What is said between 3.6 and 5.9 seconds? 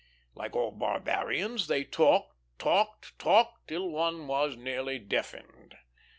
till one was nearly deafened.